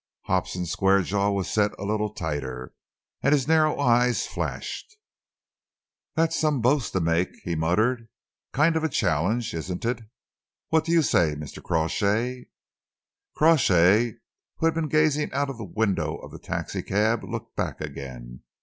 [0.23, 2.73] Hobson's square jaw was set a little tighter,
[3.21, 4.97] and his narrow eyes flashed.
[6.15, 8.09] "That's some boast to make," he muttered.
[8.51, 10.01] "Kind of a challenge, isn't it?
[10.69, 11.61] What do you say, Mr.
[11.61, 12.47] Crawshay?"
[13.35, 14.13] Crawshay,
[14.55, 18.41] who had been gazing out of the window of the taxicab, looked back again.